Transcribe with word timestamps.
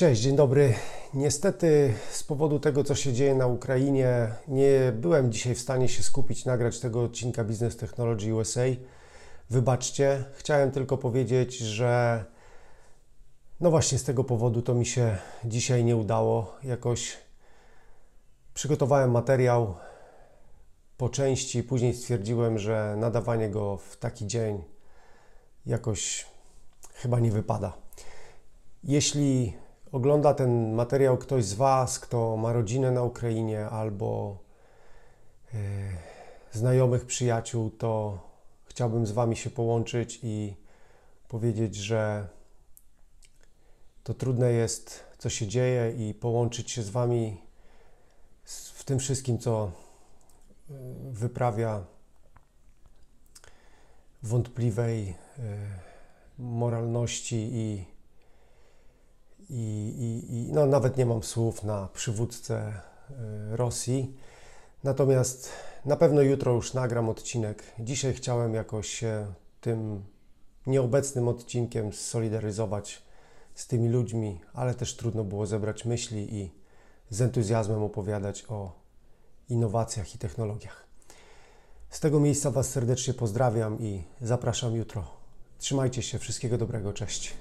Cześć, 0.00 0.22
dzień 0.22 0.36
dobry. 0.36 0.74
Niestety 1.14 1.94
z 2.10 2.22
powodu 2.22 2.60
tego, 2.60 2.84
co 2.84 2.94
się 2.94 3.12
dzieje 3.12 3.34
na 3.34 3.46
Ukrainie, 3.46 4.28
nie 4.48 4.92
byłem 4.94 5.32
dzisiaj 5.32 5.54
w 5.54 5.60
stanie 5.60 5.88
się 5.88 6.02
skupić, 6.02 6.44
nagrać 6.44 6.80
tego 6.80 7.02
odcinka 7.02 7.44
Business 7.44 7.76
Technology 7.76 8.34
USA. 8.34 8.60
Wybaczcie, 9.50 10.24
chciałem 10.34 10.70
tylko 10.70 10.98
powiedzieć, 10.98 11.58
że 11.58 12.24
no 13.60 13.70
właśnie 13.70 13.98
z 13.98 14.04
tego 14.04 14.24
powodu 14.24 14.62
to 14.62 14.74
mi 14.74 14.86
się 14.86 15.16
dzisiaj 15.44 15.84
nie 15.84 15.96
udało. 15.96 16.56
Jakoś 16.62 17.16
przygotowałem 18.54 19.10
materiał 19.10 19.74
po 20.96 21.08
części, 21.08 21.62
później 21.62 21.94
stwierdziłem, 21.94 22.58
że 22.58 22.94
nadawanie 22.98 23.50
go 23.50 23.76
w 23.76 23.96
taki 23.96 24.26
dzień 24.26 24.62
jakoś 25.66 26.26
chyba 26.94 27.20
nie 27.20 27.30
wypada. 27.30 27.72
Jeśli 28.84 29.54
ogląda 29.92 30.34
ten 30.34 30.72
materiał 30.72 31.18
ktoś 31.18 31.44
z 31.44 31.54
Was, 31.54 31.98
kto 31.98 32.36
ma 32.36 32.52
rodzinę 32.52 32.90
na 32.90 33.02
Ukrainie 33.02 33.66
albo 33.66 34.38
e, 35.54 35.58
znajomych, 36.52 37.06
przyjaciół, 37.06 37.70
to 37.70 38.18
chciałbym 38.64 39.06
z 39.06 39.12
Wami 39.12 39.36
się 39.36 39.50
połączyć 39.50 40.20
i 40.22 40.54
powiedzieć, 41.28 41.76
że 41.76 42.28
to 44.04 44.14
trudne 44.14 44.52
jest, 44.52 45.04
co 45.18 45.30
się 45.30 45.46
dzieje, 45.46 45.92
i 45.92 46.14
połączyć 46.14 46.70
się 46.70 46.82
z 46.82 46.90
Wami 46.90 47.40
w 48.74 48.84
tym 48.84 48.98
wszystkim, 48.98 49.38
co 49.38 49.70
e, 50.70 50.74
wyprawia 51.10 51.84
wątpliwej 54.22 55.08
e, 55.08 55.14
moralności 56.38 57.36
i 57.52 57.84
no, 60.50 60.66
nawet 60.66 60.96
nie 60.96 61.06
mam 61.06 61.22
słów 61.22 61.64
na 61.64 61.88
przywódcę 61.94 62.72
y, 63.10 63.56
Rosji. 63.56 64.16
Natomiast 64.84 65.50
na 65.84 65.96
pewno 65.96 66.22
jutro 66.22 66.52
już 66.52 66.74
nagram 66.74 67.08
odcinek. 67.08 67.62
Dzisiaj 67.78 68.14
chciałem 68.14 68.54
jakoś 68.54 68.88
się 68.88 69.26
tym 69.60 70.04
nieobecnym 70.66 71.28
odcinkiem 71.28 71.92
solidaryzować 71.92 73.02
z 73.54 73.66
tymi 73.66 73.88
ludźmi, 73.88 74.40
ale 74.54 74.74
też 74.74 74.96
trudno 74.96 75.24
było 75.24 75.46
zebrać 75.46 75.84
myśli 75.84 76.34
i 76.34 76.50
z 77.10 77.20
entuzjazmem 77.20 77.82
opowiadać 77.82 78.44
o 78.48 78.72
innowacjach 79.48 80.14
i 80.14 80.18
technologiach. 80.18 80.86
Z 81.90 82.00
tego 82.00 82.20
miejsca 82.20 82.50
Was 82.50 82.70
serdecznie 82.70 83.14
pozdrawiam 83.14 83.80
i 83.80 84.04
zapraszam 84.20 84.74
jutro. 84.74 85.06
Trzymajcie 85.58 86.02
się, 86.02 86.18
wszystkiego 86.18 86.58
dobrego, 86.58 86.92
cześć. 86.92 87.34